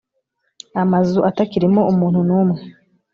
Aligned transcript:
amazu 0.81 1.19
atakirimo 1.29 1.81
umuntu 1.91 2.19
n’umwe, 2.27 2.61